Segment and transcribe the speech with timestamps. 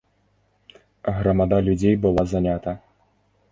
[1.19, 2.73] Грамада людзей была занята.